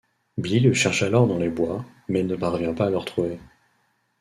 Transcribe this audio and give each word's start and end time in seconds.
Billy 0.39 0.59
le 0.59 0.73
cherche 0.73 1.03
alors 1.03 1.27
dans 1.27 1.37
les 1.37 1.49
bois, 1.51 1.85
mais 2.07 2.23
ne 2.23 2.35
parvient 2.35 2.73
pas 2.73 2.87
à 2.87 2.89
le 2.89 2.97
retrouver. 2.97 3.37